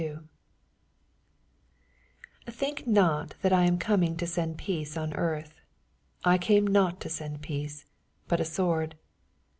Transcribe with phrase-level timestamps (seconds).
[0.01, 0.17] 84
[2.47, 5.61] Think not that I am come to B«nd peace on earth:
[6.23, 7.85] I came not to ■end peace,
[8.27, 8.95] but a sword.